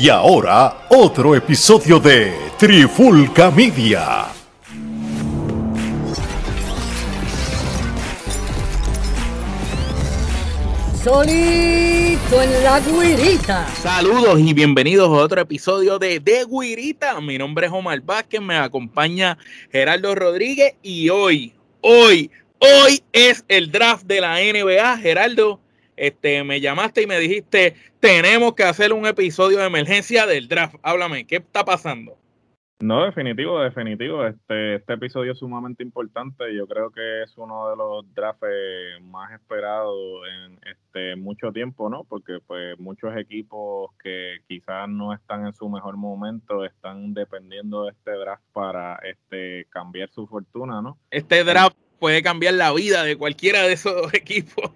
[0.00, 4.26] Y ahora, otro episodio de Trifulca Media.
[11.02, 13.66] Solito en la guirita.
[13.82, 17.20] Saludos y bienvenidos a otro episodio de De Guirita.
[17.20, 19.36] Mi nombre es Omar Vázquez, me acompaña
[19.72, 22.30] Gerardo Rodríguez y hoy, hoy,
[22.60, 24.96] hoy es el draft de la NBA.
[24.98, 25.58] Gerardo,
[25.98, 30.76] este, me llamaste y me dijiste, tenemos que hacer un episodio de emergencia del draft.
[30.82, 32.16] Háblame, ¿qué está pasando?
[32.80, 34.24] No, definitivo, definitivo.
[34.24, 36.54] Este, este episodio es sumamente importante.
[36.54, 38.46] Yo creo que es uno de los drafts
[39.02, 39.96] más esperados
[40.28, 42.04] en este mucho tiempo, ¿no?
[42.04, 47.90] Porque pues muchos equipos que quizás no están en su mejor momento están dependiendo de
[47.90, 50.98] este draft para este cambiar su fortuna, ¿no?
[51.10, 54.70] Este draft puede cambiar la vida de cualquiera de esos equipos.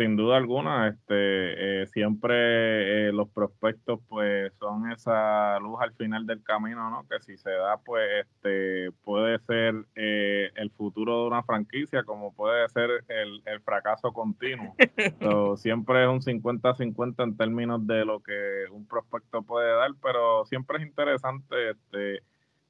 [0.00, 6.24] Sin duda alguna, este, eh, siempre eh, los prospectos pues son esa luz al final
[6.26, 7.06] del camino, ¿no?
[7.06, 12.32] Que si se da pues este puede ser eh, el futuro de una franquicia como
[12.32, 14.74] puede ser el, fracaso continuo.
[15.58, 20.78] siempre es un 50-50 en términos de lo que un prospecto puede dar, pero siempre
[20.78, 22.22] es interesante este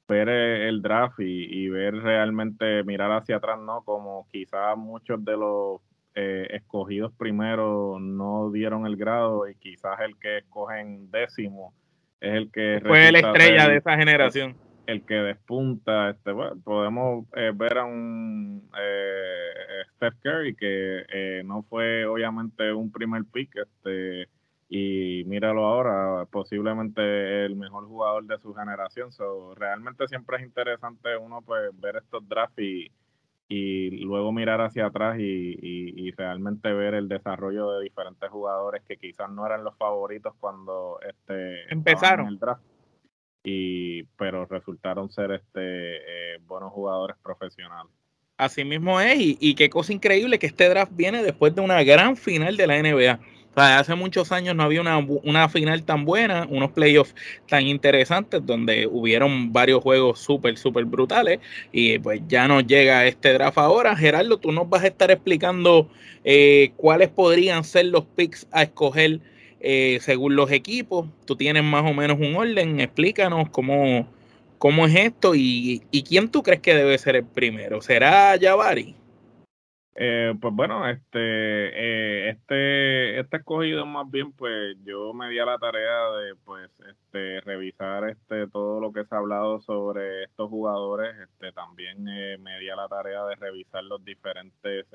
[0.05, 3.83] ver el draft y, y ver realmente mirar hacia atrás, ¿no?
[3.83, 5.79] Como quizás muchos de los
[6.15, 11.73] eh, escogidos primero no dieron el grado y quizás el que escogen décimo
[12.19, 14.55] es el que fue la estrella de esa generación.
[14.85, 16.31] el que despunta este
[16.63, 23.23] podemos eh, ver a un eh, Steph Curry que eh, no fue obviamente un primer
[23.25, 24.27] pick este
[24.69, 29.11] y míralo ahora posiblemente el mejor jugador de su generación.
[29.11, 32.89] So, realmente siempre es interesante uno pues ver estos drafts y
[33.53, 39.29] y luego mirar hacia atrás y, realmente ver el desarrollo de diferentes jugadores que quizás
[39.29, 42.27] no eran los favoritos cuando este empezaron.
[42.27, 42.63] el draft.
[43.43, 47.91] Y pero resultaron ser este eh, buenos jugadores profesionales.
[48.37, 51.81] Así mismo es y, y qué cosa increíble que este draft viene después de una
[51.83, 53.19] gran final de la NBA
[53.55, 57.15] hace muchos años no había una, final tan buena, unos playoffs
[57.47, 61.39] tan interesantes donde hubieron varios juegos súper, súper brutales
[61.71, 63.95] y pues ya nos llega este draft ahora.
[63.95, 65.89] Gerardo, tú nos vas a estar explicando
[66.23, 69.19] eh, cuáles podrían ser los picks a escoger
[69.59, 71.07] eh, según los equipos.
[71.25, 74.07] Tú tienes más o menos un orden, explícanos cómo,
[74.57, 77.81] cómo es esto y, y quién tú crees que debe ser el primero.
[77.81, 78.95] ¿Será Jabari?
[79.95, 85.45] Eh, pues bueno, este, eh, este, este escogido más bien, pues yo me di a
[85.45, 90.49] la tarea de, pues, este, revisar, este, todo lo que se ha hablado sobre estos
[90.49, 91.13] jugadores.
[91.19, 94.85] Este, también eh, me di a la tarea de revisar los diferentes,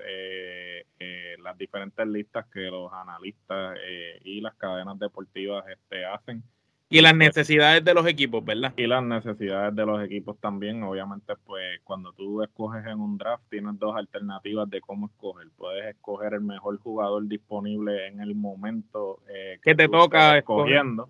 [1.38, 3.78] las diferentes listas que los analistas
[4.24, 6.42] y las cadenas deportivas, este, hacen.
[6.88, 8.72] Y las necesidades de los equipos, ¿verdad?
[8.76, 10.84] Y las necesidades de los equipos también.
[10.84, 15.48] Obviamente, pues cuando tú escoges en un draft, tienes dos alternativas de cómo escoger.
[15.56, 21.08] Puedes escoger el mejor jugador disponible en el momento eh, que, te toca escogiendo.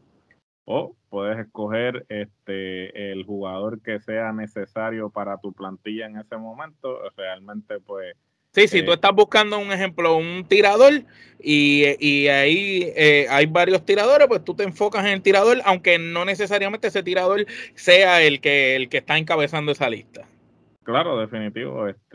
[0.64, 6.98] O puedes escoger este el jugador que sea necesario para tu plantilla en ese momento.
[7.16, 8.16] Realmente, pues
[8.56, 11.02] Sí, si tú estás buscando un ejemplo, un tirador
[11.38, 11.84] y,
[12.28, 16.88] ahí eh, hay varios tiradores, pues tú te enfocas en el tirador, aunque no necesariamente
[16.88, 17.44] ese tirador
[17.74, 20.26] sea el que, el que está encabezando esa lista.
[20.86, 21.88] Claro, definitivo.
[21.88, 22.06] Este,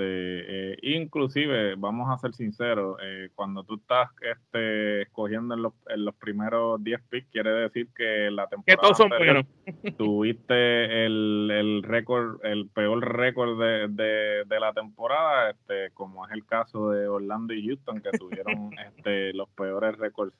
[0.72, 6.06] eh, inclusive, vamos a ser sinceros, eh, cuando tú estás este, escogiendo en los, en
[6.06, 9.46] los primeros 10 picks, quiere decir que la temporada que todos son buenos.
[9.98, 16.32] tuviste el, el récord, el peor récord de, de, de, la temporada, este, como es
[16.32, 20.34] el caso de Orlando y Houston, que tuvieron este, los peores récords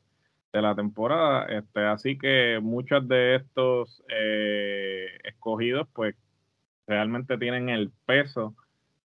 [0.54, 1.48] de la temporada.
[1.50, 6.16] Este, así que muchos de estos eh, escogidos, pues
[6.88, 8.56] realmente tienen el peso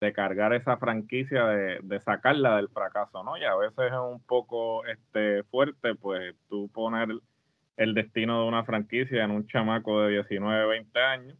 [0.02, 3.38] de cargar esa franquicia, de, sacarla del fracaso, ¿no?
[3.38, 7.10] Y a veces es un poco este, fuerte, pues tú poner
[7.78, 11.38] el destino de una franquicia en un chamaco de 19, 20 años.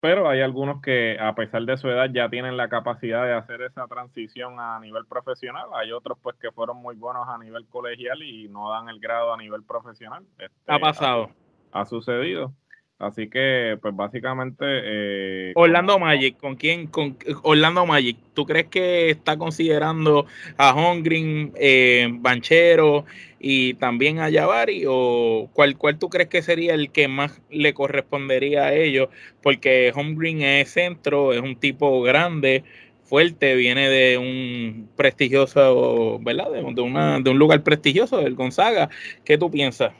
[0.00, 3.62] Pero hay algunos que, a pesar de su edad, ya tienen la capacidad de hacer
[3.62, 5.66] esa transición a nivel profesional.
[5.74, 9.32] Hay otros, pues, que fueron muy buenos a nivel colegial y no dan el grado
[9.32, 10.24] a nivel profesional.
[10.38, 11.30] Este, ha pasado.
[11.72, 12.52] ha sucedido.
[12.98, 14.64] Así que, pues básicamente...
[14.64, 16.86] Eh, Orlando Magic, ¿con quién?
[16.86, 20.26] Con Orlando Magic, ¿tú crees que está considerando
[20.56, 23.04] a Hongrin, eh, Banchero
[23.40, 24.84] y también a Jabari?
[24.86, 29.08] ¿O cuál, cuál tú crees que sería el que más le correspondería a ellos?
[29.42, 32.62] Porque Hongrin es centro, es un tipo grande,
[33.02, 36.50] fuerte, viene de un prestigioso, ¿verdad?
[36.52, 38.88] De, una, de un lugar prestigioso, del Gonzaga.
[39.24, 39.92] ¿Qué tú piensas?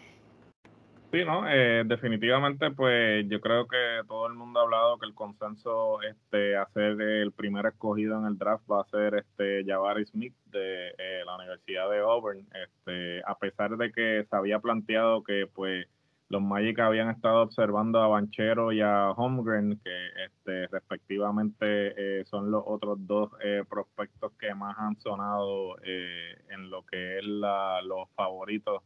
[1.14, 1.49] Sí, ¿no?
[1.49, 6.56] Eh, definitivamente, pues yo creo que todo el mundo ha hablado que el consenso este
[6.56, 11.22] hacer el primer escogido en el draft va a ser este Jabari Smith de eh,
[11.25, 12.49] la Universidad de Auburn.
[12.52, 15.87] Este, a pesar de que se había planteado que pues
[16.31, 22.50] los Magic habían estado observando a Banchero y a Holmgren, que este, respectivamente eh, son
[22.50, 23.31] los otros dos
[23.69, 28.82] prospectos que más han sonado en lo que es la, los favoritos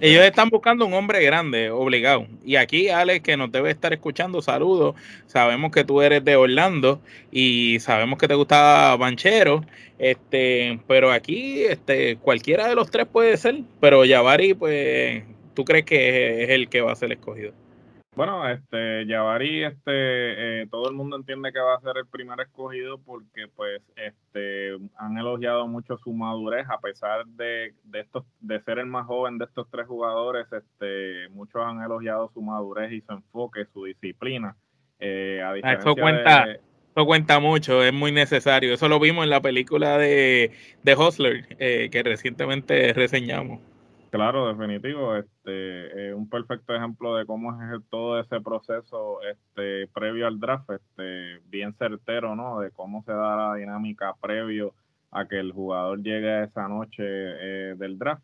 [0.00, 2.26] ellos están buscando un hombre grande, obligado.
[2.44, 4.96] Y aquí, Alex, que nos debe estar escuchando, saludos.
[5.26, 7.00] Sabemos que tú eres de Orlando
[7.30, 9.64] y sabemos que te gusta Banchero.
[9.98, 13.62] Este, pero aquí, este, cualquiera de los tres puede ser.
[13.80, 15.22] Pero Yavari, pues,
[15.54, 17.52] ¿tú crees que es el que va a ser escogido?
[18.16, 22.40] Bueno, este, Jabari, este, eh, todo el mundo entiende que va a ser el primer
[22.40, 28.58] escogido porque, pues, este, han elogiado mucho su madurez a pesar de, de estos, de
[28.62, 30.46] ser el más joven de estos tres jugadores.
[30.50, 34.56] Este, muchos han elogiado su madurez y su enfoque, su disciplina.
[34.98, 38.72] Eh, a ah, eso cuenta, eso cuenta mucho, es muy necesario.
[38.72, 40.52] Eso lo vimos en la película de,
[40.82, 43.60] de Hustler eh, que recientemente reseñamos.
[44.10, 45.16] Claro, definitivo.
[45.16, 51.40] Este, un perfecto ejemplo de cómo es todo ese proceso este, previo al draft, este,
[51.48, 52.60] bien certero, ¿no?
[52.60, 54.74] De cómo se da la dinámica previo
[55.10, 58.22] a que el jugador llegue esa noche eh, del draft.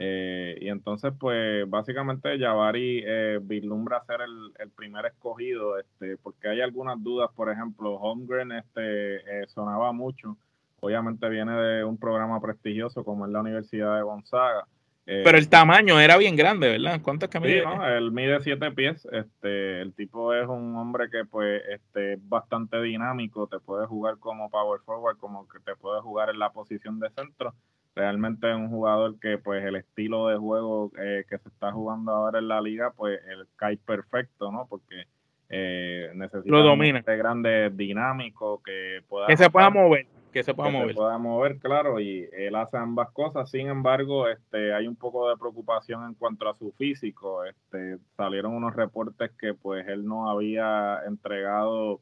[0.00, 6.48] Eh, y entonces, pues, básicamente Javari eh, vislumbra ser el, el, primer escogido, este, porque
[6.48, 10.36] hay algunas dudas, por ejemplo, Holmgren este, eh, sonaba mucho,
[10.80, 14.77] obviamente viene de un programa prestigioso como es la Universidad de Gonzaga, eh,
[15.08, 17.00] Pero el tamaño era bien grande, ¿verdad?
[17.02, 17.60] ¿Cuántos que mide?
[17.60, 17.86] Sí, ¿no?
[17.86, 19.08] Él mide siete pies.
[19.10, 23.46] Este, el tipo es un hombre que pues este, es bastante dinámico.
[23.46, 27.08] Te puede jugar como power forward, como que te puede jugar en la posición de
[27.10, 27.54] centro.
[27.94, 32.12] Realmente es un jugador que pues el estilo de juego eh, que se está jugando
[32.12, 34.66] ahora en la liga, pues el cae perfecto, ¿no?
[34.68, 35.04] Porque
[35.48, 36.98] eh, necesita Lo domina.
[36.98, 39.26] un grande dinámico que pueda...
[39.26, 40.88] Que se pueda mover que se pueda mover.
[40.88, 43.50] Se pueda mover, claro, y él hace ambas cosas.
[43.50, 47.44] Sin embargo, este, hay un poco de preocupación en cuanto a su físico.
[47.44, 52.00] Este, salieron unos reportes que pues él no había entregado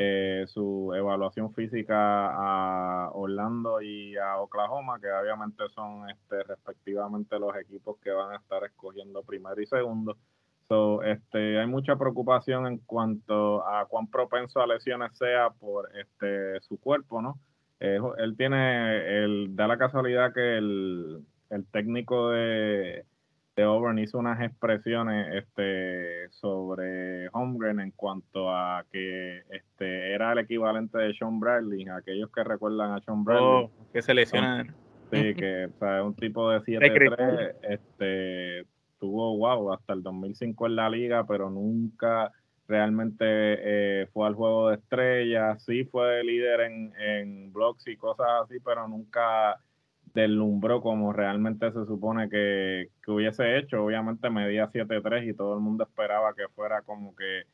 [0.00, 7.56] eh, su evaluación física a Orlando y a Oklahoma, que obviamente son este, respectivamente los
[7.56, 10.16] equipos que van a estar escogiendo primero y segundo.
[10.68, 16.60] So, este, hay mucha preocupación en cuanto a cuán propenso a lesiones sea por este,
[16.60, 17.40] su cuerpo, ¿no?
[17.80, 21.24] Eh, él tiene, el, da la casualidad que el,
[21.70, 23.04] técnico de,
[23.56, 30.38] de Auburn hizo unas expresiones este, sobre Holmgren en cuanto a que este, era el
[30.38, 33.46] equivalente de Sean Bradley, aquellos que recuerdan a Sean Bradley.
[33.46, 34.74] Oh, que se lesionan.
[35.10, 38.66] Sí, que o sea, un tipo de 7-3, este,
[38.98, 42.32] tuvo, wow, hasta el 2005 en la liga, pero nunca
[42.68, 48.26] realmente eh, fue al juego de estrellas, sí fue líder en, en blogs y cosas
[48.44, 49.58] así, pero nunca
[50.14, 53.84] deslumbró como realmente se supone que, hubiese hecho.
[53.84, 57.44] Obviamente medía 7-3 y todo el mundo esperaba que fuera como que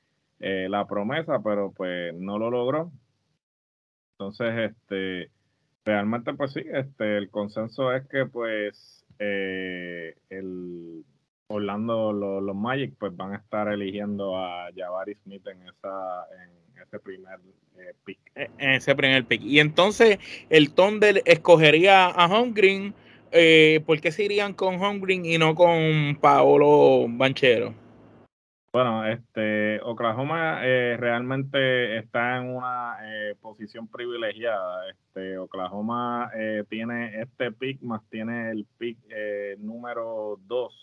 [0.41, 2.93] eh, la promesa, pero pues no lo logró.
[4.13, 5.31] Entonces, este,
[5.85, 11.05] realmente pues sí, este, el consenso es que pues eh, el
[11.55, 16.99] Orlando, los, Magic, pues van a estar eligiendo a Jabari Smith en, esa, en ese
[16.99, 17.39] primer
[17.79, 18.19] eh, pick.
[18.35, 19.43] E, en ese primer pick.
[19.43, 20.19] Y entonces
[20.51, 22.95] el Thunder escogería a Holmgren.
[23.31, 27.75] Eh, ¿Por qué se irían con Holmgren y no con Paolo Banchero?
[28.73, 34.91] Bueno, este Oklahoma eh, realmente está en una eh, posición privilegiada.
[34.91, 36.31] Este Oklahoma
[36.69, 38.99] tiene este pick más tiene el pick
[39.59, 40.75] número 12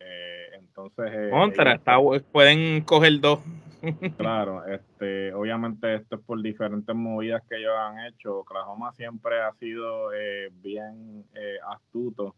[0.00, 1.10] eh, entonces.
[1.12, 3.40] Eh, pueden coger dos.
[4.18, 8.40] claro, este, obviamente esto es por diferentes movidas que ellos han hecho.
[8.40, 11.24] Oklahoma siempre ha sido eh, bien
[11.66, 12.34] astuto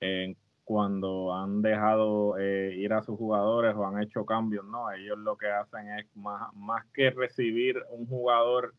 [0.00, 4.90] en cuando han dejado ir a sus jugadores o han hecho cambios, ¿no?
[4.90, 8.74] Ellos lo que hacen es más, más que recibir un jugador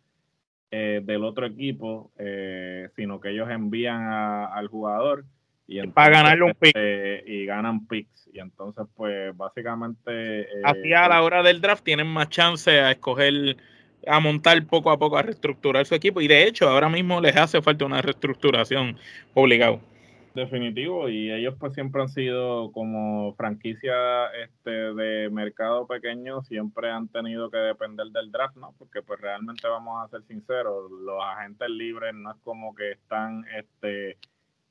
[0.70, 2.12] del otro equipo,
[2.94, 5.24] sino que ellos envían al jugador
[5.68, 6.76] y para ganarle un pick.
[6.76, 8.30] Este, y ganan picks.
[8.34, 10.42] Y entonces, pues, básicamente.
[10.42, 13.58] Eh, Así a la hora del draft tienen más chance a escoger,
[14.08, 16.22] a montar poco a poco, a reestructurar su equipo.
[16.22, 18.98] Y de hecho, ahora mismo les hace falta una reestructuración
[19.34, 19.82] obligado.
[20.34, 27.08] Definitivo, y ellos pues siempre han sido como franquicia este de mercado pequeño, siempre han
[27.08, 28.76] tenido que depender del draft, ¿no?
[28.78, 33.46] Porque pues realmente vamos a ser sinceros, los agentes libres no es como que están
[33.58, 34.20] este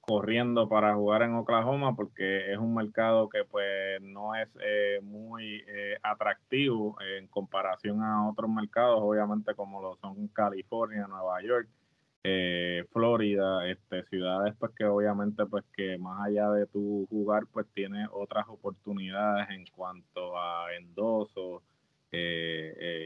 [0.07, 5.65] corriendo para jugar en Oklahoma porque es un mercado que pues no es eh, muy
[5.67, 11.69] eh, atractivo en comparación a otros mercados, obviamente como lo son California, Nueva York,
[12.23, 17.67] eh, Florida, este, ciudades pues que obviamente pues que más allá de tu jugar pues
[17.75, 21.63] tiene otras oportunidades en cuanto a endosos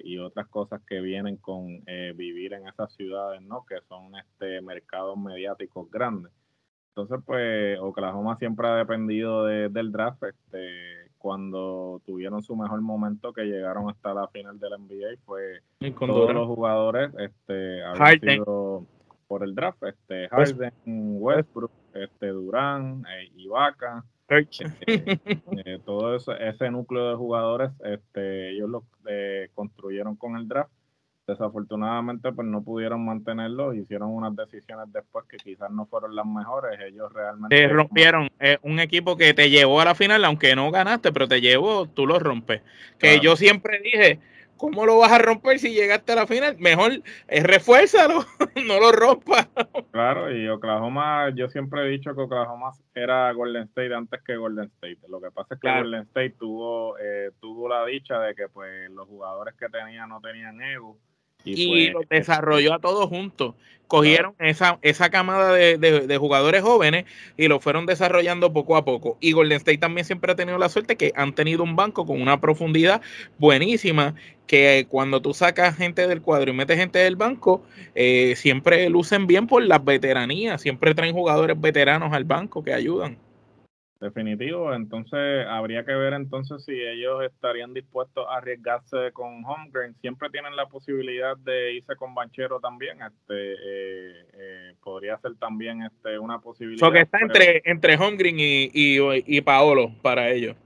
[0.02, 3.64] y otras cosas que vienen con vivir en esas ciudades, ¿no?
[3.66, 6.30] Que son este mercados mediáticos grandes.
[7.02, 10.22] Entonces, pues Oklahoma siempre ha dependido del draft.
[10.24, 15.60] Este, cuando tuvieron su mejor momento, que llegaron hasta la final del NBA, fue
[15.98, 18.86] todos los jugadores este, habían sido
[19.26, 19.82] por el draft.
[19.84, 24.04] Este, Harden, Westbrook, este, Durán, eh, Ibaka.
[24.28, 24.46] Eh,
[24.86, 28.84] eh, todo ese núcleo de jugadores, este, ellos lo
[29.54, 30.70] construyeron con el draft
[31.30, 36.78] desafortunadamente pues no pudieron mantenerlo, hicieron unas decisiones después que quizás no fueron las mejores,
[36.80, 37.56] ellos realmente...
[37.56, 41.28] Te rompieron, eh, un equipo que te llevó a la final, aunque no ganaste, pero
[41.28, 42.62] te llevó, tú lo rompes.
[42.98, 44.18] Que yo siempre dije,
[44.56, 46.56] ¿cómo lo vas a romper si llegaste a la final?
[46.58, 46.92] Mejor
[47.28, 48.24] eh, refuérzalo,
[48.66, 49.48] no lo rompas.
[49.90, 54.66] Claro, y Oklahoma, yo siempre he dicho que Oklahoma era Golden State antes que Golden
[54.66, 54.98] State.
[55.08, 58.90] Lo que pasa es que Golden State tuvo, eh, tuvo la dicha de que pues
[58.90, 60.98] los jugadores que tenía no tenían ego
[61.44, 63.54] y, lo desarrolló a todos juntos.
[63.86, 67.06] Cogieron esa, esa camada de, jugadores jóvenes
[67.36, 69.18] y lo fueron desarrollando poco a poco.
[69.20, 72.22] Y Golden State también siempre ha tenido la suerte que han tenido un banco con
[72.22, 73.02] una profundidad
[73.38, 74.14] buenísima,
[74.46, 77.64] que cuando tú sacas gente del cuadro y metes gente del banco,
[77.96, 83.18] eh, siempre lucen bien por las veteranías, siempre traen jugadores veteranos al banco que ayudan.
[84.00, 89.94] Definitivo, entonces habría que ver entonces si ellos estarían dispuestos a arriesgarse con Holmgren.
[90.00, 92.96] Siempre tienen la posibilidad de irse con Banchero también.
[93.02, 96.80] Este eh, eh, podría ser también este una posibilidad.
[96.80, 100.56] So que está entre entre Holmgren y, y, Paolo para ellos.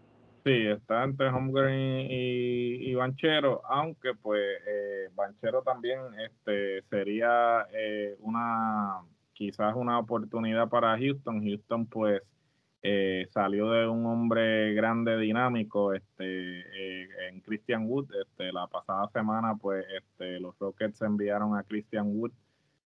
[0.44, 8.14] Sí, está entre Holmgren y, y Banchero, aunque pues eh, Banchero también este sería eh,
[8.20, 9.00] una
[9.32, 11.42] quizás una oportunidad para Houston.
[11.42, 12.22] Houston pues
[12.86, 18.10] eh, salió de un hombre grande, dinámico, este, eh, en Christian Wood.
[18.22, 22.32] Este, la pasada semana, pues, este, los Rockets enviaron a Christian Wood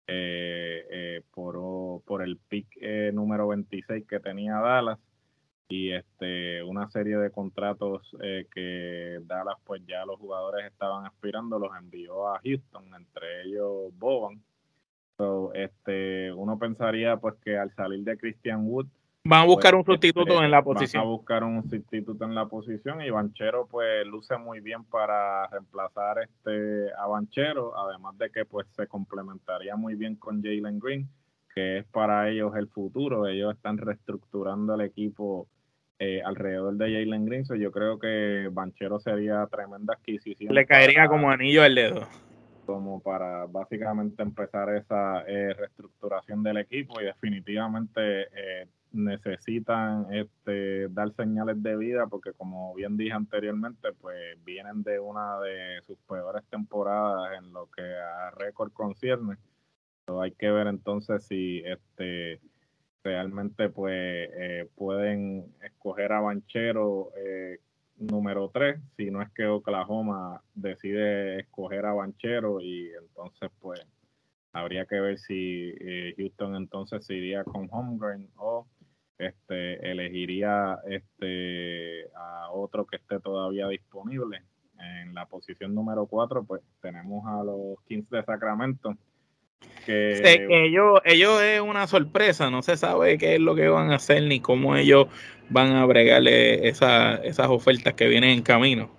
[0.07, 2.67] eh, por, por el pick
[3.13, 4.99] número 26 que tenía Dallas
[5.69, 11.71] y este una serie de contratos que Dallas pues ya los jugadores estaban aspirando los
[11.79, 14.43] envió a Houston entre ellos Boban
[15.17, 18.87] so, este uno pensaría pues que al salir de Christian Wood
[19.25, 21.01] Van a buscar un pues, sustituto este, en la posición.
[21.01, 25.47] Van a buscar un sustituto en la posición y Banchero pues luce muy bien para
[25.47, 31.07] reemplazar este a Banchero, además de que pues se complementaría muy bien con Jalen Green,
[31.55, 33.25] que es para ellos el futuro.
[33.25, 35.47] Ellos están reestructurando el equipo
[35.99, 37.45] eh, alrededor de Jalen Green.
[37.57, 40.53] yo creo que Banchero sería tremenda adquisición.
[40.53, 42.07] Le caería como anillo al dedo
[42.65, 51.11] como para básicamente empezar esa eh, reestructuración del equipo y definitivamente eh, necesitan este, dar
[51.13, 56.43] señales de vida porque como bien dije anteriormente, pues vienen de una de sus peores
[56.49, 59.37] temporadas en lo que a récord concierne.
[60.21, 62.39] hay que ver entonces si este
[63.03, 67.59] realmente pues eh, pueden escoger a Banchero eh,
[67.97, 73.81] número 3, si no es que Oklahoma decide escoger a Banchero y entonces pues
[74.53, 78.67] habría que ver si eh, Houston entonces se iría con Holmgren o
[79.27, 84.43] este, elegiría este, a otro que esté todavía disponible.
[84.79, 88.95] En la posición número 4, pues tenemos a los Kings de Sacramento.
[89.85, 93.95] Que ellos, ellos es una sorpresa, no se sabe qué es lo que van a
[93.95, 95.07] hacer ni cómo ellos
[95.49, 98.89] van a bregarle esa, esas ofertas que vienen en camino.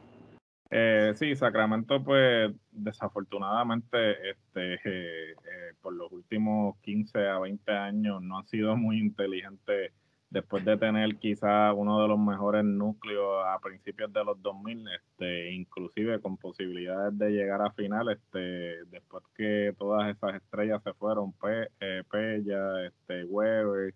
[0.70, 5.34] Eh, sí, Sacramento, pues desafortunadamente, este, eh,
[5.80, 9.92] por los últimos 15 a 20 años no ha sido muy inteligente
[10.34, 15.52] después de tener quizá uno de los mejores núcleos a principios de los 2000, este,
[15.52, 21.32] inclusive con posibilidades de llegar a final, este, después que todas esas estrellas se fueron,
[21.34, 23.94] Pe, eh, Pella, este, Weber,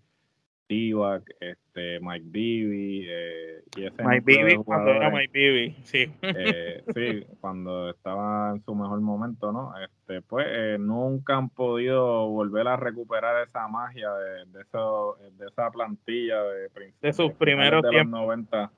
[0.68, 6.12] Tivac, este, Mike Bibby, eh, y ese Mike Bibby cuando era Mike Bibby, sí.
[6.20, 9.72] Eh, sí, cuando estaba en su mejor momento, ¿no?
[9.82, 15.46] Este, pues eh, nunca han podido volver a recuperar esa magia de, de, eso, de
[15.46, 18.70] esa plantilla de, de sus primeros de los 90,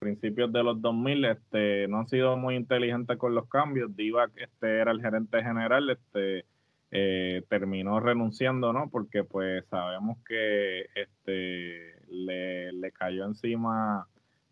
[0.00, 3.94] principios de los 2000, este, no han sido muy inteligentes con los cambios.
[3.94, 6.44] Divac este, era el gerente general, este
[6.90, 8.88] eh, terminó renunciando, ¿no?
[8.90, 14.06] Porque pues sabemos que este le, le cayó encima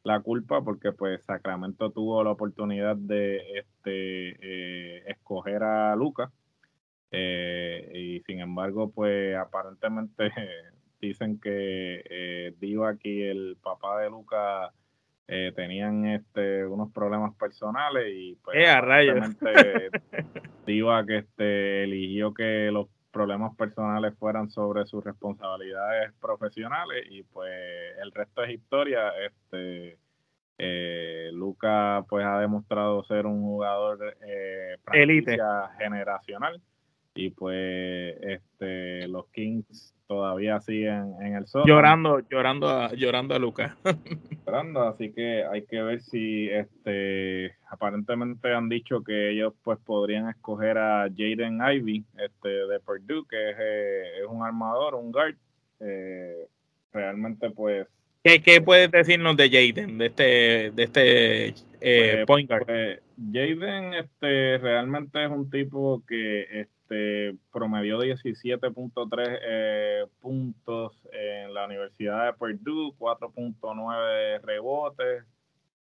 [0.07, 6.31] la culpa porque pues Sacramento tuvo la oportunidad de este eh, escoger a Lucas
[7.11, 10.31] eh, y sin embargo pues aparentemente
[11.01, 14.73] dicen que eh, Diva y el papá de Lucas
[15.29, 19.91] eh, tenían este unos problemas personales y pues aparentemente
[20.67, 27.51] Diva que este eligió que los problemas personales fueran sobre sus responsabilidades profesionales y pues
[28.01, 29.11] el resto es historia.
[29.25, 29.99] Este,
[30.59, 34.77] eh, Luca pues ha demostrado ser un jugador eh,
[35.79, 36.61] generacional
[37.17, 43.39] y pues este los Kings todavía siguen en el sol llorando llorando a, llorando a
[43.39, 43.77] Luca
[44.47, 50.29] llorando así que hay que ver si este aparentemente han dicho que ellos pues podrían
[50.29, 55.37] escoger a Jaden Ivy este de Purdue que es, eh, es un armador un guard
[55.81, 56.47] eh,
[56.93, 57.89] realmente pues
[58.23, 62.67] ¿Qué, ¿Qué, puedes decirnos de Jaden, de este, de este eh, pues, point guard?
[62.67, 63.01] Pues,
[63.33, 72.27] Jaden este, realmente es un tipo que este, promedió 17.3 eh, puntos en la Universidad
[72.27, 75.25] de Purdue, 4.9 rebotes,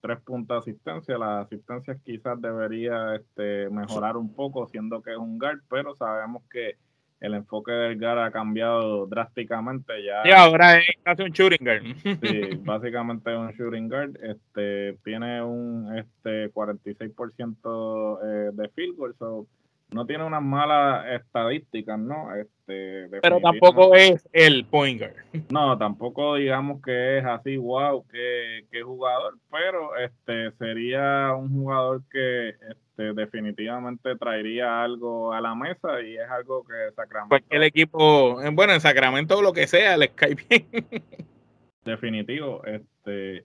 [0.03, 1.19] 3 puntos de asistencia.
[1.19, 6.43] Las asistencias quizás debería este, mejorar un poco, siendo que es un guard, pero sabemos
[6.51, 6.77] que
[7.21, 10.23] el enfoque del GAR ha cambiado drásticamente ya.
[10.25, 11.83] Y ahora es casi un shooting guard.
[12.03, 14.17] Sí, básicamente es un shooting guard.
[14.23, 19.47] Este, tiene un este 46% eh, de field goal, so
[19.93, 22.35] no tiene unas malas estadísticas, ¿no?
[22.35, 25.15] Este, Pero tampoco es el point guard.
[25.51, 32.03] No, tampoco digamos que es así, wow, qué, qué jugador, pero este sería un jugador
[32.11, 37.45] que este, definitivamente traería algo a la mesa y es algo que Sacramento.
[37.51, 40.67] el equipo, eh, bueno, en Sacramento o lo que sea, les cae bien.
[41.85, 43.45] Definitivo, este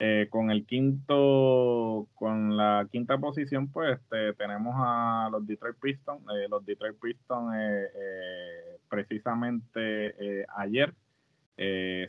[0.00, 6.22] eh, con el quinto, con la quinta posición, pues este, tenemos a los Detroit Pistons.
[6.36, 10.92] Eh, los Detroit Pistons, eh, precisamente ayer,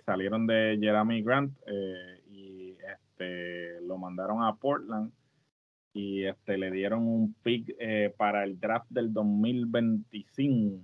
[0.04, 1.56] salieron de Jeremy Grant
[2.28, 5.12] y este, lo mandaron a Portland
[5.94, 7.72] y este, le dieron un pick
[8.18, 10.82] para el draft del 2025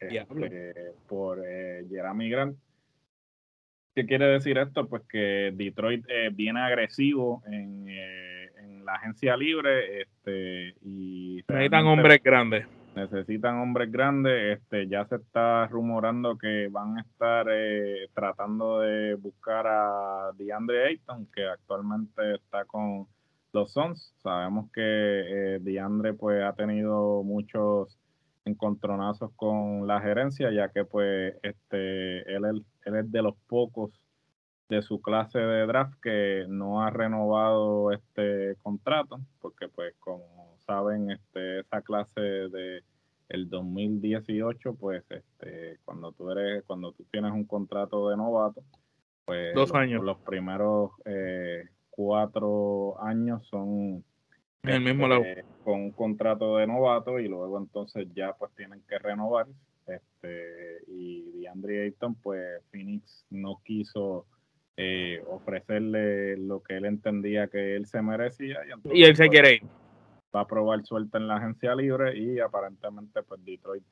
[0.00, 2.56] este, por Jeremy Grant
[3.94, 4.88] ¿Qué quiere decir esto?
[4.88, 11.86] Pues que Detroit eh, viene agresivo en, eh, en, la agencia libre este, y necesitan
[11.86, 12.66] hombres grandes.
[12.94, 14.58] Necesitan hombres grandes.
[14.58, 20.86] Este, ya se está rumorando que van a estar eh, tratando de buscar a DeAndre
[20.86, 23.06] Ayton, que actualmente está con
[23.52, 24.14] los Suns.
[24.22, 27.98] Sabemos que eh, DeAndre pues ha tenido muchos
[28.44, 33.90] encontronazos con la gerencia, ya que pues este él, él, es de los pocos
[34.68, 41.10] de su clase de draft que no ha renovado este contrato, porque pues como saben,
[41.10, 42.82] este esa clase de
[43.28, 48.62] el 2018, pues este cuando tú eres cuando tú tienes un contrato de novato,
[49.24, 50.02] pues dos años.
[50.02, 54.04] Los, primeros eh, cuatro años son
[54.62, 58.98] el mismo este, con un contrato de novato y luego entonces ya pues tienen que
[58.98, 59.46] renovar.
[59.86, 64.26] Este y DeAndre Ayton pues Phoenix no quiso
[64.76, 68.58] eh, ofrecerle lo que él entendía que él se merecía
[68.92, 69.62] y, él se pues, quiere ir.
[70.34, 73.82] va a probar suerte en la agencia libre y aparentemente pues Detroit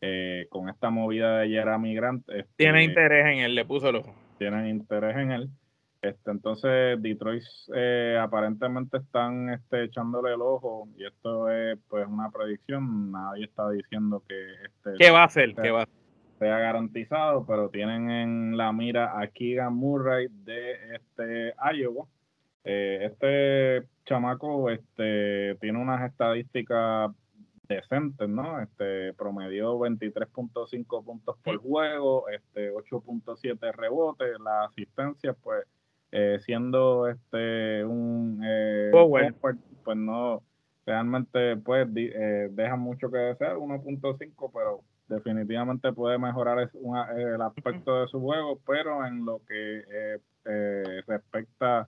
[0.00, 3.96] eh, con esta movida de Jeremy Grant este, tiene interés en él le puso el
[3.96, 4.14] ojo.
[4.38, 5.50] tienen interés en él
[6.00, 7.42] este, entonces, Detroit
[7.74, 13.10] eh, aparentemente están este, echándole el ojo y esto es pues una predicción.
[13.10, 15.54] Nadie está diciendo que este ¿Qué va a hacer?
[15.56, 15.88] Sea, va
[16.38, 22.06] sea garantizado, pero tienen en la mira a Keegan Murray de este Iowa.
[22.62, 27.10] Eh, este chamaco este, tiene unas estadísticas
[27.68, 28.60] decentes, ¿no?
[28.60, 35.66] Este promedió 23.5 puntos por juego, este 8.7 rebotes, la asistencia pues
[36.10, 40.42] eh, siendo este un eh, pues no
[40.86, 46.70] realmente pues eh, deja mucho que desear 1.5 pero definitivamente puede mejorar
[47.14, 50.18] el aspecto de su juego pero en lo que
[51.06, 51.86] respecta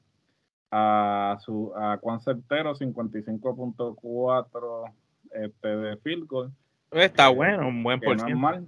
[0.71, 4.95] a su a cuán certero 55.4
[5.33, 6.53] este de field goal
[6.91, 8.67] está bueno un buen porcentaje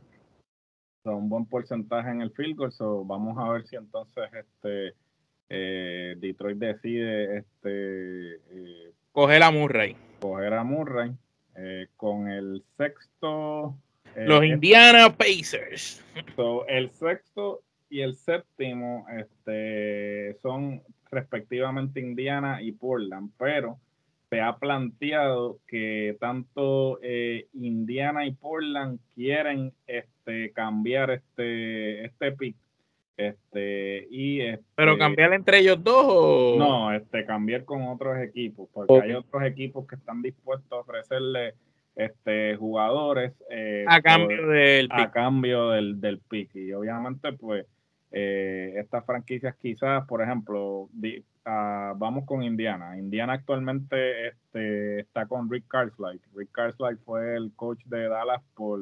[1.05, 4.95] un buen porcentaje en el field goal so vamos a ver si entonces este
[5.48, 9.96] eh, Detroit decide este eh, coger a Murray.
[10.20, 11.12] Coger a Murray.
[11.57, 13.76] Eh, con el sexto.
[14.16, 16.02] Eh, Los Indiana Pacers.
[16.68, 23.78] el sexto y el séptimo este, son respectivamente Indiana y Portland, pero
[24.31, 32.57] se ha planteado que tanto eh, Indiana y Portland quieren este, cambiar este, este pick.
[33.29, 38.69] Este, y este, pero cambiar entre ellos dos o no este cambiar con otros equipos
[38.73, 41.55] porque hay otros equipos que están dispuestos a ofrecerle
[41.95, 47.67] este jugadores eh, a cambio del a cambio del, del pick y obviamente pues
[48.13, 50.91] eh, estas franquicias quizás, por ejemplo,
[51.47, 52.99] ah, vamos con Indiana.
[52.99, 56.21] Indiana actualmente este, está con Rick Carlisle.
[56.35, 58.81] Rick Carlisle fue el coach de Dallas por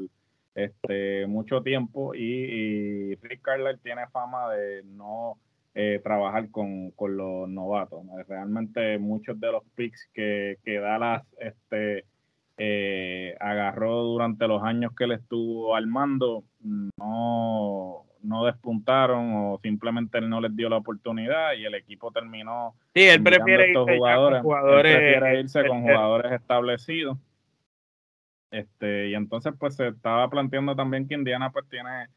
[0.54, 5.38] este, mucho tiempo y, Rick Carlisle tiene fama de no
[5.74, 8.02] eh, trabajar con, los novatos.
[8.28, 12.04] Realmente muchos de los picks que, que Dallas este,
[12.58, 16.44] eh, agarró durante los años que él estuvo al mando
[16.98, 22.74] no no despuntaron o simplemente él no les dio la oportunidad y el equipo terminó.
[22.94, 27.18] Sí, él prefiere irse jugadores, con jugadores, prefiere irse con jugadores establecidos.
[28.50, 32.08] Este, y entonces pues se estaba planteando también que Indiana pues tiene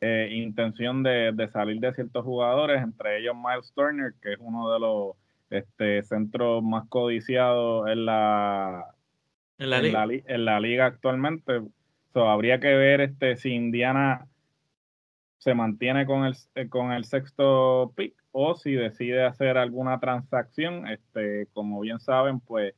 [0.00, 4.80] eh, intención de, salir de ciertos jugadores, entre ellos Miles Turner, que es uno de
[4.80, 5.16] los
[5.50, 8.94] este, centros más codiciados en la,
[9.58, 10.24] en la, liga.
[10.26, 11.60] en la liga actualmente.
[12.12, 14.26] So, habría que ver este si Indiana
[15.38, 20.86] se mantiene con el, eh, con el sexto pick o si decide hacer alguna transacción,
[20.86, 22.74] este, como bien saben, pues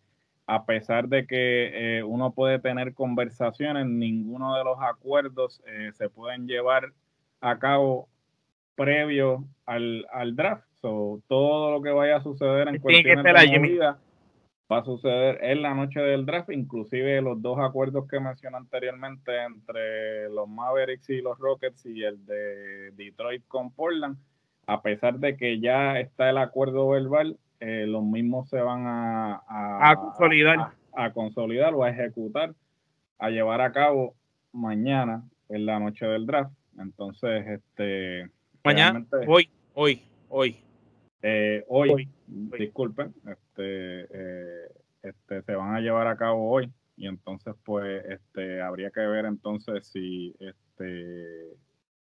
[0.52, 6.10] a pesar de que eh, uno puede tener conversaciones, ninguno de los acuerdos eh, se
[6.10, 6.92] pueden llevar
[7.40, 8.06] a cabo
[8.74, 10.66] previo al, al draft.
[10.82, 13.98] So, todo lo que vaya a suceder en cuestiones de movida
[14.70, 19.32] va a suceder en la noche del draft, inclusive los dos acuerdos que mencioné anteriormente
[19.44, 24.18] entre los Mavericks y los Rockets y el de Detroit con Portland,
[24.66, 29.40] a pesar de que ya está el acuerdo verbal, eh, los mismos se van a,
[29.48, 30.72] a, consolidar.
[30.94, 32.54] A, consolidar o a ejecutar,
[33.18, 34.16] a llevar a cabo
[34.50, 36.52] mañana en la noche del draft.
[36.76, 38.28] Entonces, este...
[38.64, 40.56] Mañana, hoy, hoy, hoy.
[41.22, 44.68] Eh, hoy, disculpen, este, eh,
[45.04, 49.24] este, se van a llevar a cabo hoy y entonces pues este, habría que ver
[49.26, 51.56] entonces si este,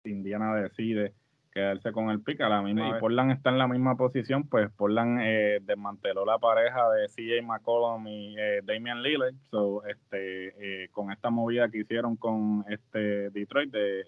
[0.05, 1.15] Indiana decide
[1.59, 4.71] quedarse con el pick a la misma y Portland está en la misma posición, pues
[4.77, 10.89] Portland eh, desmanteló la pareja de CJ McCollum y eh, Damian Lillard, so, este, eh,
[10.93, 14.05] con esta movida que hicieron con este Detroit de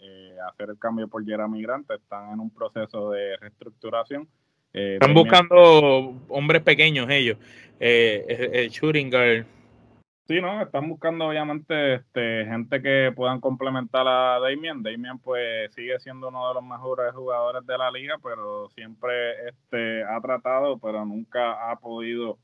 [0.48, 4.28] hacer el cambio por Jeremy Grant, están en un proceso de reestructuración
[4.72, 7.38] eh, Están buscando hombres pequeños ellos,
[7.80, 9.44] eh, el shooting guard.
[10.30, 14.80] Sí, no, están buscando obviamente este, gente que puedan complementar a Damian.
[14.80, 20.04] Damian pues sigue siendo uno de los mejores jugadores de la liga, pero siempre este,
[20.04, 22.38] ha tratado, pero nunca ha podido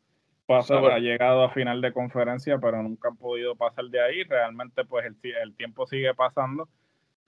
[0.47, 4.25] pasar, ha llegado a final de conferencia, pero nunca han podido pasar de ahí.
[4.25, 6.69] Realmente pues el, el tiempo sigue pasando.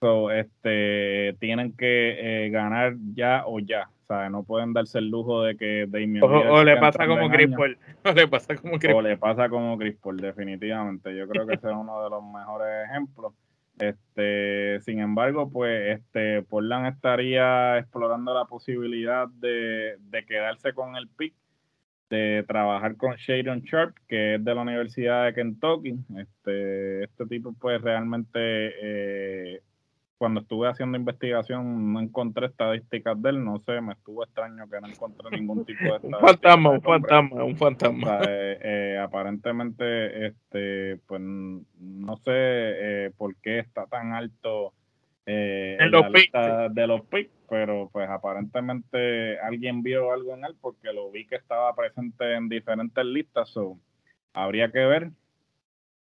[0.01, 3.89] So, este, tienen que eh, ganar ya o ya
[4.29, 7.77] no pueden darse el lujo de que Damian o, le pasa como Chris Paul.
[8.05, 11.15] O le pasa como Chris O le pasa como Chris Paul, definitivamente.
[11.15, 13.33] Yo creo que ese es uno de los mejores ejemplos.
[13.77, 21.07] Este, sin embargo, pues este Portland estaría explorando la posibilidad de, de quedarse con el
[21.07, 21.33] pick,
[22.09, 25.99] de trabajar con Shadon Sharp, que es de la Universidad de Kentucky.
[26.17, 29.61] Este, este tipo, pues realmente eh,
[30.19, 34.81] cuando estuve haciendo investigación no encontré estadísticas de él, no sé, me estuvo extraño que
[34.81, 36.19] no encontré ningún tipo de estadísticas.
[36.21, 38.19] un fantasma, un fantasma, un fantasma.
[38.27, 44.73] Eh, eh, aparentemente, este, pues no sé eh, por qué está tan alto
[45.25, 50.91] en, los la de los picks, pero pues aparentemente alguien vio algo en él porque
[50.91, 53.79] lo vi que estaba presente en diferentes listas, so,
[54.33, 55.11] habría que ver.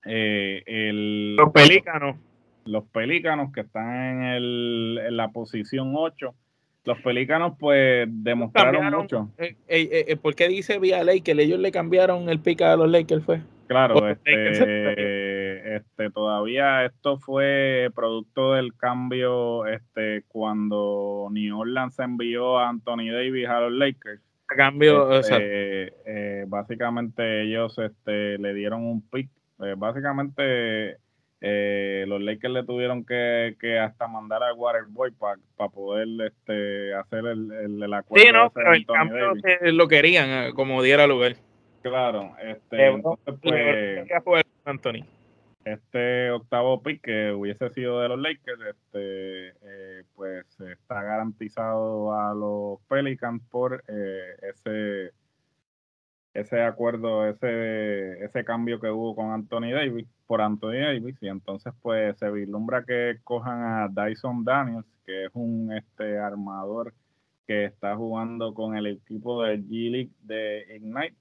[0.04, 2.16] el, los pelícanos
[2.66, 6.34] los Pelícanos que están en, el, en la posición 8.
[6.84, 9.30] Los Pelícanos pues demostraron mucho.
[9.38, 12.76] Eh, eh, eh, ¿Por qué dice vía ley que ellos le cambiaron el pica a
[12.76, 13.40] los Lakers fue?
[13.66, 22.68] Claro, este, este, todavía esto fue producto del cambio este, cuando New Orleans envió a
[22.68, 24.20] Anthony Davis a los Lakers.
[24.46, 29.30] Cambio, este, eh, básicamente ellos este, le dieron un pick.
[29.78, 30.98] básicamente
[31.46, 37.82] eh, los Lakers le tuvieron que, hasta mandar al Waterboy para poder este, hacer el,
[37.82, 38.24] el, acuerdo.
[38.24, 41.36] Sí, no, pero el cambio lo querían, eh, como diera lugar.
[41.82, 43.34] Claro, este, entonces
[44.24, 44.42] pues...
[44.64, 45.04] Anthony.
[45.66, 52.32] este octavo pick que hubiese sido de los Lakers, este, eh, pues está garantizado a
[52.32, 55.12] los Pelicans por eh, ese
[56.34, 61.72] ese acuerdo, ese, ese cambio que hubo con Anthony Davis, por Anthony Davis, y entonces
[61.80, 66.92] pues se vislumbra que cojan a Dyson Daniels, que es un este armador
[67.46, 71.16] que está jugando con el equipo de G-League de Ignite,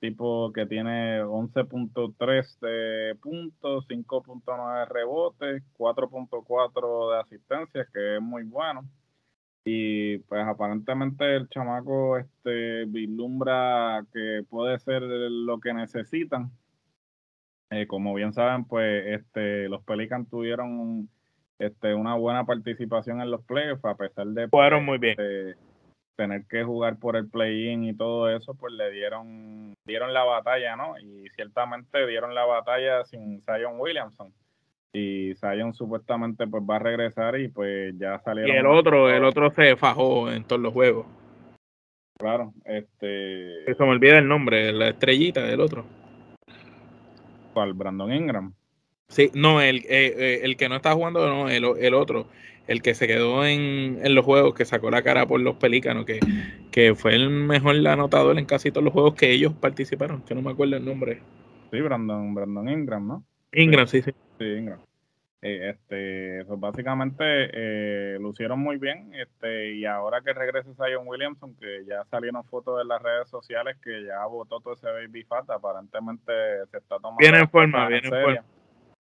[0.00, 8.44] tipo que tiene 11.3 de puntos, 5.9 de rebotes, 4.4 de asistencia, que es muy
[8.44, 8.84] bueno.
[9.68, 16.52] Y pues aparentemente el chamaco este vislumbra que puede ser lo que necesitan.
[17.70, 21.10] Eh, como bien saben, pues este los Pelicans tuvieron
[21.58, 25.16] este, una buena participación en los playoffs, a pesar de Fueron muy bien.
[25.18, 25.56] Este,
[26.14, 30.76] tener que jugar por el play-in y todo eso, pues le dieron, dieron la batalla,
[30.76, 30.96] ¿no?
[30.96, 34.32] Y ciertamente dieron la batalla sin Zion Williamson
[34.92, 38.54] y Zion supuestamente pues va a regresar y pues ya salieron.
[38.54, 41.06] Y el otro, el otro se fajó en todos los juegos.
[42.18, 43.70] Claro, este.
[43.70, 45.84] Eso me olvida el nombre, la estrellita del otro.
[47.52, 47.74] ¿Cuál?
[47.74, 48.54] Brandon Ingram.
[49.08, 52.26] Sí, no, el, eh, eh, el que no está jugando, no, el, el otro.
[52.66, 56.04] El que se quedó en, en, los juegos, que sacó la cara por los pelícanos,
[56.04, 56.18] que,
[56.72, 60.42] que fue el mejor anotador en casi todos los juegos que ellos participaron, que no
[60.42, 61.20] me acuerdo el nombre.
[61.70, 63.24] Sí, Brandon, Brandon Ingram, ¿no?
[63.52, 64.10] Ingram, sí, sí.
[64.10, 64.80] Sí, Ingram.
[65.42, 69.12] Eh, este, pues básicamente eh, lucieron muy bien.
[69.14, 73.76] Este, y ahora que regresa Zion Williamson, que ya salieron fotos en las redes sociales
[73.82, 76.32] que ya votó todo ese baby fat, aparentemente
[76.70, 77.18] se está tomando.
[77.18, 78.44] Viene en forma, viene en forma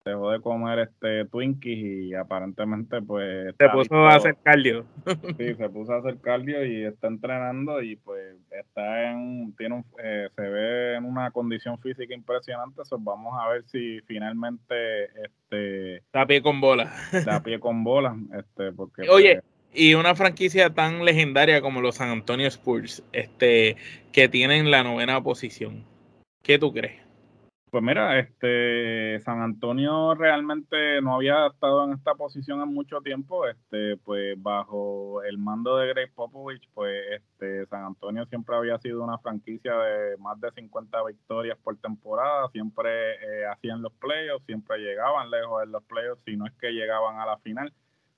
[0.06, 4.86] dejó de comer este Twinkies y aparentemente pues se puso a hacer cardio.
[5.38, 9.86] Sí se puso a hacer cardio y está entrenando y pues está en tiene un,
[10.04, 12.84] eh, se ve en una condición física impresionante.
[12.84, 16.94] Eso vamos a ver si finalmente este da pie con bola.
[17.26, 21.96] da pie con bola este porque oye pues, y una franquicia tan legendaria como los
[21.96, 23.76] San Antonio Spurs este
[24.12, 25.84] que tienen la novena posición
[26.44, 27.05] ¿qué tú crees?
[27.76, 33.46] Pues mira, este San Antonio realmente no había estado en esta posición en mucho tiempo,
[33.46, 39.04] este, pues bajo el mando de Greg Popovich, pues este San Antonio siempre había sido
[39.04, 44.78] una franquicia de más de 50 victorias por temporada, siempre eh, hacían los playoffs, siempre
[44.78, 47.74] llegaban lejos en los playoffs, si no es que llegaban a la final.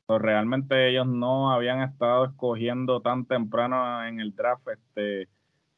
[0.06, 5.30] Pero realmente ellos no habían estado escogiendo tan temprano en el draft, este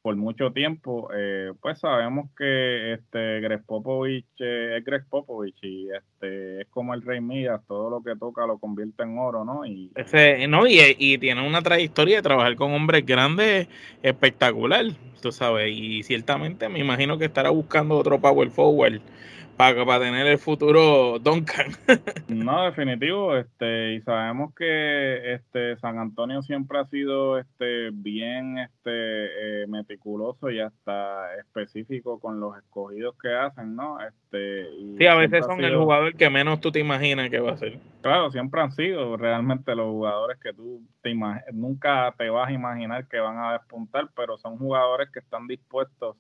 [0.02, 5.90] por mucho tiempo, eh, pues sabemos que este Greg Popovich eh, es Greg Popovich y
[5.92, 9.66] este es como el Rey Midas, todo lo que toca lo convierte en oro, ¿no?
[9.66, 13.68] Y, Ese, no, y, y tiene una trayectoria de trabajar con hombres grandes
[14.02, 14.86] espectacular,
[15.22, 19.02] tú sabes, y ciertamente me imagino que estará buscando otro power forward
[19.60, 21.74] para, para tener el futuro Duncan.
[22.30, 29.64] no, definitivo, este, y sabemos que este San Antonio siempre ha sido este bien este
[29.64, 33.98] eh, meticuloso y hasta específico con los escogidos que hacen, ¿no?
[34.00, 37.52] Este, y sí, a veces son el jugador que menos tú te imaginas que va
[37.52, 37.80] a ser.
[38.02, 41.14] Claro, siempre han sido realmente los jugadores que tú te
[41.52, 46.16] nunca te vas a imaginar que van a despuntar, pero son jugadores que están dispuestos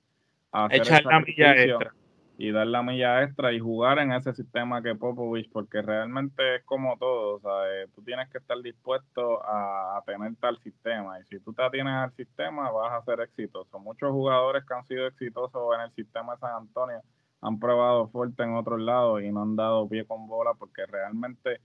[0.51, 1.93] a hacer echar la milla extra
[2.41, 6.63] y dar la milla extra y jugar en ese sistema que Popovich, porque realmente es
[6.63, 11.41] como todo, sea, eh, tú tienes que estar dispuesto a, tener tal sistema y si
[11.41, 13.77] tú te tienes al sistema vas a ser exitoso.
[13.79, 17.01] Muchos jugadores que han sido exitosos en el sistema de San Antonio
[17.41, 21.59] han probado fuerte en otros lados y no han dado pie con bola porque realmente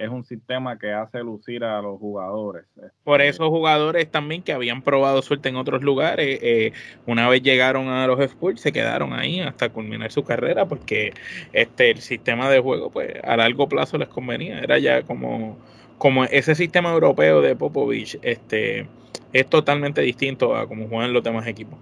[0.00, 2.64] es un sistema que hace lucir a los jugadores.
[3.04, 6.72] Por esos jugadores también que habían probado suerte en otros lugares, eh,
[7.06, 11.12] una vez llegaron a los Spurs, se quedaron ahí hasta culminar su carrera porque
[11.52, 15.58] este el sistema de juego pues a largo plazo les convenía, era ya como
[15.98, 18.88] como ese sistema europeo de Popovich este
[19.34, 21.78] es totalmente distinto a como juegan los demás equipos.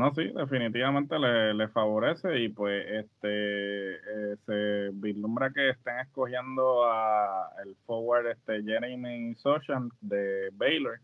[0.00, 7.50] No, sí, definitivamente le, favorece y pues este eh, se vislumbra que estén escogiendo a
[7.62, 11.00] el forward este Jeremy Sochan de Baylor.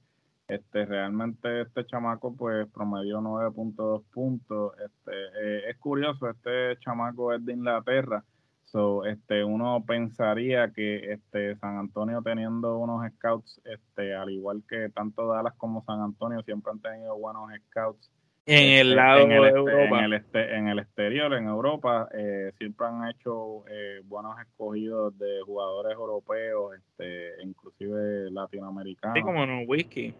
[0.49, 4.73] Este realmente este chamaco pues promedió 9.2 puntos.
[4.79, 8.25] Este eh, es curioso, este chamaco es de Inglaterra.
[8.65, 14.89] So, este uno pensaría que este San Antonio teniendo unos scouts este al igual que
[14.89, 18.11] tanto Dallas como San Antonio siempre han tenido buenos scouts
[18.47, 19.99] en el este, lado de Europa.
[19.99, 25.19] En el, este, en el exterior, en Europa, eh, siempre han hecho eh, buenos escogidos
[25.19, 29.17] de jugadores europeos, este, inclusive latinoamericanos.
[29.17, 30.15] Sí, como no, whisky.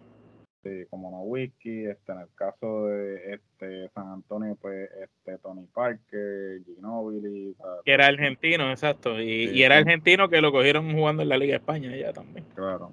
[0.57, 5.65] este, como no whisky, este, en el caso de este San Antonio, pues este Tony
[5.73, 7.55] Parker, Ginobili.
[7.85, 11.57] Que era argentino, exacto, y, era argentino que lo cogieron jugando en la Liga de
[11.59, 12.45] España ya también.
[12.55, 12.91] Claro,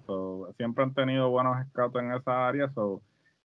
[0.56, 3.02] siempre han tenido buenos scouts en esa área, so,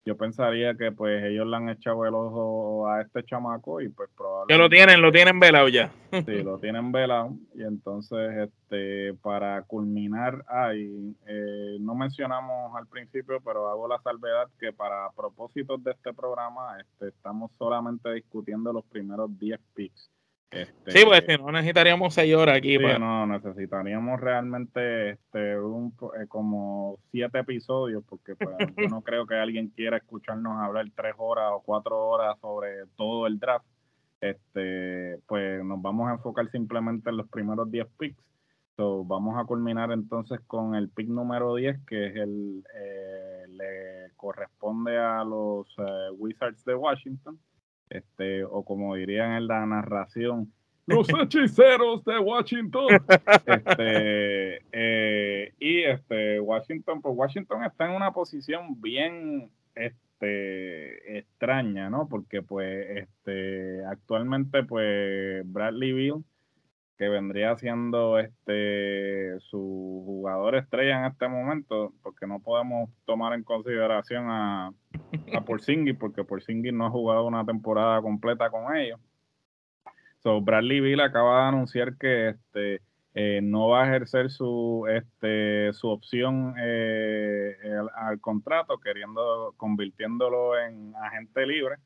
[0.07, 4.09] yo pensaría que pues ellos le han echado el ojo a este chamaco y pues
[4.15, 4.53] probablemente...
[4.53, 5.91] Ya lo tienen, lo tienen velado ya.
[6.25, 13.41] Sí, lo tienen velado y entonces este para culminar ahí, eh, no mencionamos al principio,
[13.43, 18.85] pero hago la salvedad que para propósitos de este programa este, estamos solamente discutiendo los
[18.85, 20.09] primeros 10 picks
[20.49, 22.79] este, sí, pues si no necesitaríamos seis horas aquí.
[22.79, 22.99] Pues.
[22.99, 29.35] no, necesitaríamos realmente este, un, eh, como siete episodios, porque pues, yo no creo que
[29.35, 33.65] alguien quiera escucharnos hablar tres horas o cuatro horas sobre todo el draft.
[34.21, 38.23] Este, pues nos vamos a enfocar simplemente en los primeros diez picks.
[38.77, 44.15] So, vamos a culminar entonces con el pick número 10, que es el eh, le
[44.15, 47.39] corresponde a los eh, Wizards de Washington
[47.89, 50.51] este, o como dirían en la narración,
[50.87, 52.87] los hechiceros de Washington.
[53.45, 62.07] Este, eh, y este, Washington, pues Washington está en una posición bien este, extraña, ¿no?
[62.07, 66.23] Porque pues este, actualmente pues Bradley Bill
[66.97, 73.43] que vendría siendo este su jugador estrella en este momento, porque no podemos tomar en
[73.43, 78.99] consideración a, a Porzingis, porque Porzingis no ha jugado una temporada completa con ellos.
[80.23, 82.81] So, Bradley Bill acaba de anunciar que este
[83.13, 87.55] eh, no va a ejercer su este su opción eh,
[87.95, 91.77] al contrato, queriendo convirtiéndolo en agente libre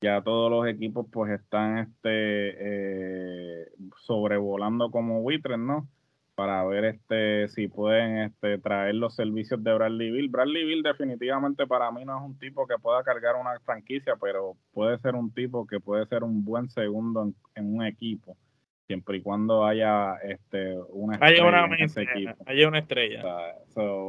[0.00, 5.88] ya todos los equipos pues están este eh, sobrevolando como buitres, ¿no?
[6.34, 10.28] Para ver este si pueden este traer los servicios de Bradley Bill.
[10.28, 14.56] Bradley Bill definitivamente para mí no es un tipo que pueda cargar una franquicia, pero
[14.72, 18.36] puede ser un tipo que puede ser un buen segundo en un equipo
[18.88, 22.34] siempre y cuando haya este una estrella una, en ese equipo.
[22.46, 23.22] Haya una estrella.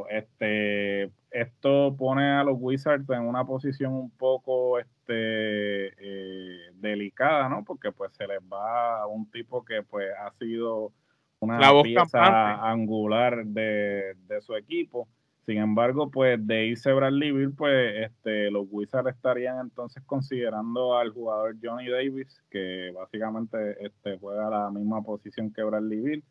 [0.08, 7.62] este, esto pone a los Wizards en una posición un poco este eh, delicada, ¿no?
[7.62, 10.92] Porque pues se les va a un tipo que pues ha sido
[11.40, 15.06] una pieza angular de, de su equipo
[15.50, 21.56] sin embargo, pues de irse Bradley pues este, los Wizards estarían entonces considerando al jugador
[21.60, 26.22] Johnny Davis, que básicamente este, juega la misma posición que Bradley Bill.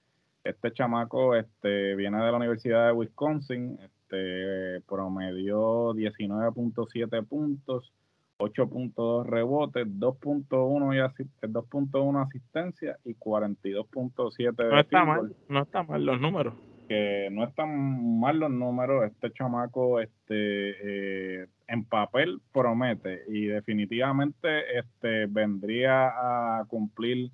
[0.45, 7.91] Este chamaco este, viene de la Universidad de Wisconsin, este, promedió 19.7 puntos,
[8.38, 17.30] 8.2 rebotes, 2.1 asistencia y 42.7 no está mal, no está mal los números que
[17.32, 25.28] no están mal los números, este chamaco este, eh, en papel promete y definitivamente este,
[25.28, 27.32] vendría a cumplir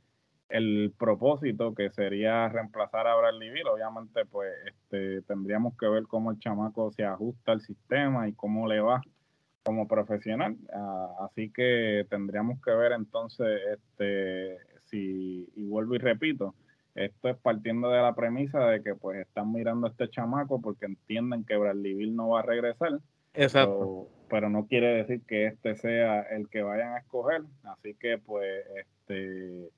[0.50, 3.68] el propósito que sería reemplazar a Bradley Bill.
[3.68, 8.68] Obviamente, pues este, tendríamos que ver cómo el chamaco se ajusta al sistema y cómo
[8.68, 9.02] le va
[9.64, 10.58] como profesional.
[10.74, 16.56] Ah, así que tendríamos que ver entonces este, si, y vuelvo y repito,
[16.96, 20.86] esto es partiendo de la premisa de que pues están mirando a este chamaco porque
[20.86, 23.00] entienden que Bradley Bill no va a regresar.
[23.34, 24.08] Exacto.
[24.30, 27.42] pero no quiere decir que este sea el que vayan a escoger.
[27.64, 29.70] Así que pues este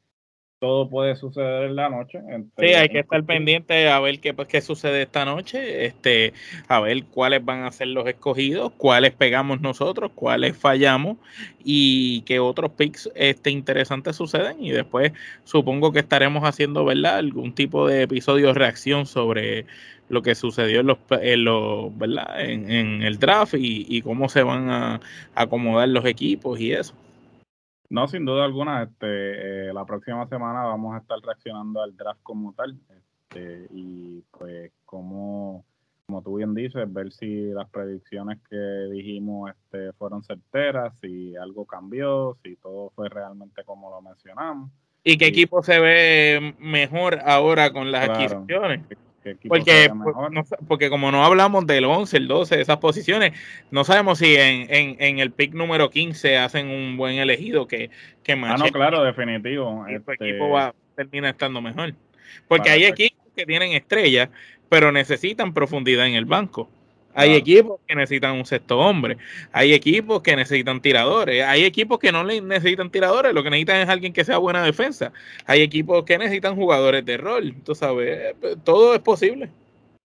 [0.59, 2.19] todo puede suceder en la noche.
[2.57, 6.33] sí, hay que estar pendiente a ver qué, pues, qué sucede esta noche, este,
[6.67, 11.17] a ver cuáles van a ser los escogidos, cuáles pegamos nosotros, cuáles fallamos
[11.63, 14.63] y qué otros picks este, interesantes suceden.
[14.63, 15.11] Y después
[15.43, 17.17] supongo que estaremos haciendo ¿verdad?
[17.17, 19.65] algún tipo de episodio de reacción sobre
[20.09, 22.41] lo que sucedió en los, en los ¿verdad?
[22.41, 25.01] En, en el draft y, y cómo se van a
[25.35, 26.95] acomodar los equipos y eso.
[27.89, 32.19] No, sin duda alguna, este, eh, la próxima semana vamos a estar reaccionando al draft
[32.21, 35.63] como tal, este, y pues como,
[36.05, 38.57] como tú bien dices, ver si las predicciones que
[38.91, 44.69] dijimos este, fueron certeras, si algo cambió, si todo fue realmente como lo mencionamos.
[45.03, 48.81] ¿Y qué equipo se ve mejor ahora con las adquisiciones?
[49.47, 49.91] Porque,
[50.67, 53.33] porque como no hablamos del 11, el 12, esas posiciones,
[53.71, 57.89] no sabemos si en, en, el pick número 15 hacen un buen elegido que,
[58.23, 59.85] que Ah, no, claro, definitivo.
[59.87, 61.93] el este equipo va, termina estando mejor.
[62.47, 64.29] Porque hay equipos que tienen estrellas,
[64.69, 66.69] pero necesitan profundidad en el banco.
[67.17, 69.17] Hay equipos que necesitan un sexto hombre,
[69.51, 73.89] hay equipos que necesitan tiradores, hay equipos que no necesitan tiradores, lo que necesitan es
[73.89, 75.11] alguien que sea buena defensa,
[75.45, 79.49] hay equipos que necesitan jugadores de rol, tú sabes, todo es posible.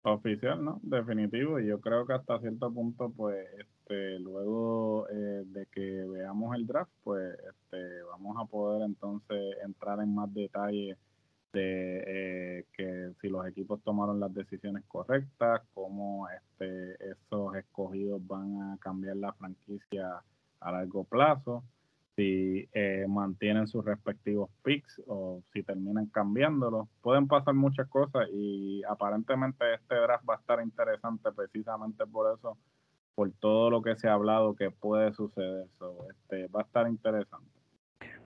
[0.03, 0.81] Oficial, ¿no?
[0.83, 1.61] Definitivo.
[1.61, 6.67] Y yo creo que hasta cierto punto, pues, este, luego eh, de que veamos el
[6.67, 10.97] draft, pues, este, vamos a poder entonces entrar en más detalle
[11.53, 18.63] de eh, que si los equipos tomaron las decisiones correctas, cómo este, esos escogidos van
[18.63, 20.23] a cambiar la franquicia
[20.61, 21.65] a largo plazo,
[22.17, 26.89] si eh, mantienen sus respectivos picks o si terminan cambiándolos.
[27.01, 32.59] Pueden pasar muchas cosas y aparentemente este draft va a estar interesante precisamente por eso,
[33.15, 35.67] por todo lo que se ha hablado que puede suceder.
[36.11, 37.60] este, va a estar interesante.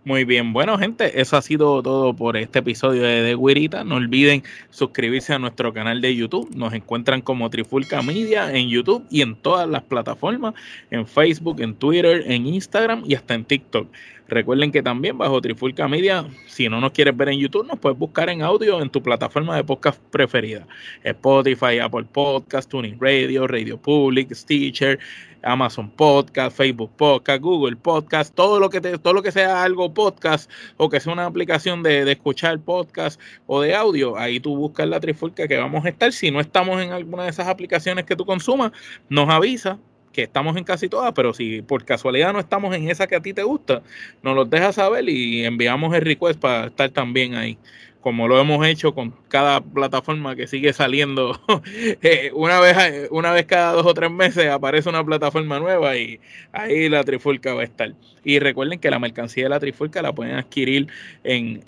[0.07, 3.85] Muy bien, bueno gente, eso ha sido todo por este episodio de The Guirita.
[3.85, 6.55] No olviden suscribirse a nuestro canal de YouTube.
[6.55, 10.53] Nos encuentran como Trifulca Media en YouTube y en todas las plataformas,
[10.91, 13.89] en Facebook, en Twitter, en Instagram y hasta en TikTok.
[14.27, 17.99] Recuerden que también bajo Trifulca Media, si no nos quieres ver en YouTube, nos puedes
[17.99, 20.67] buscar en audio en tu plataforma de podcast preferida.
[21.03, 24.99] Spotify, Apple Podcast, Tuning Radio, Radio Public, Stitcher,
[25.43, 30.51] Amazon Podcast, Facebook Podcast, Google Podcast, todo lo que todo lo que sea algo podcast
[30.79, 34.89] o que sea una aplicación de, de, escuchar podcast o de audio, ahí tú buscas
[34.89, 36.13] la trifulca que vamos a estar.
[36.13, 38.73] Si no estamos en alguna de esas aplicaciones que tú consumas,
[39.11, 39.79] nos avisa
[40.15, 43.21] que estamos en casi todas, pero si por casualidad no estamos en esa que a
[43.21, 43.83] ti te gusta,
[44.23, 47.59] nos los dejas saber y enviamos el request para estar también ahí
[48.05, 51.41] como lo hemos hecho con cada plataforma que sigue saliendo.
[52.03, 56.21] Eh, una, vez, una vez cada dos o tres meses aparece una plataforma nueva y
[56.53, 57.95] ahí la Trifulca va a estar.
[58.25, 60.89] Y recuerden que la mercancía de la Trifulca la pueden adquirir
[61.23, 61.63] en,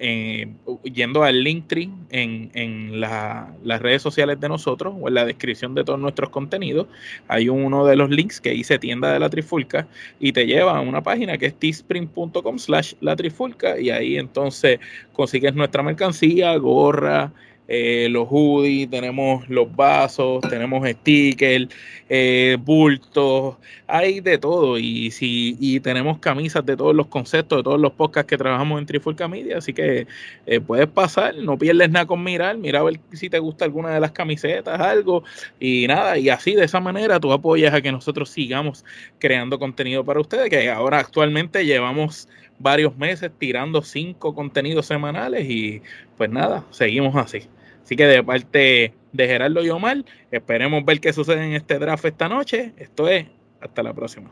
[0.82, 5.84] yendo al Linktree en, en las redes sociales de nosotros o en la descripción de
[5.84, 6.86] todos nuestros contenidos.
[7.28, 9.86] Hay uno de los links que dice tienda de la Trifulca
[10.18, 14.80] y te lleva a una página que es teespring.com slash la Trifulca y ahí entonces
[15.12, 15.82] consigues nuestra
[16.26, 17.32] mercancía, gorra,
[17.68, 21.68] eh, los hoodies, tenemos los vasos, tenemos stickers,
[22.08, 23.56] eh, bultos,
[23.88, 24.78] hay de todo.
[24.78, 28.78] Y si y tenemos camisas de todos los conceptos, de todos los podcasts que trabajamos
[28.78, 29.58] en Trifulca Media.
[29.58, 30.06] Así que
[30.46, 33.90] eh, puedes pasar, no pierdes nada con mirar, mira a ver si te gusta alguna
[33.90, 35.24] de las camisetas, algo.
[35.58, 38.84] Y nada, y así de esa manera tú apoyas a que nosotros sigamos
[39.18, 42.28] creando contenido para ustedes, que ahora actualmente llevamos
[42.58, 45.82] varios meses tirando cinco contenidos semanales y
[46.16, 47.48] pues nada, seguimos así.
[47.82, 52.04] Así que de parte de Gerardo y Omar, esperemos ver qué sucede en este draft
[52.04, 52.72] esta noche.
[52.76, 53.26] Esto es,
[53.60, 54.30] hasta la próxima.